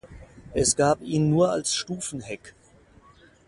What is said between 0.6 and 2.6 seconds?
gab ihn nur als Stufenheck.